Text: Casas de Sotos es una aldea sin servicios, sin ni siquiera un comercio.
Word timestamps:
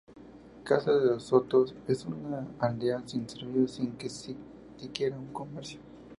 Casas 0.63 1.03
de 1.03 1.19
Sotos 1.19 1.75
es 1.87 2.05
una 2.07 2.47
aldea 2.57 3.03
sin 3.05 3.29
servicios, 3.29 3.73
sin 3.73 3.95
ni 4.01 4.09
siquiera 4.79 5.15
un 5.15 5.27
comercio. 5.31 5.79